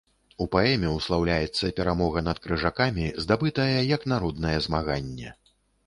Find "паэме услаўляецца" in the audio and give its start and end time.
0.53-1.69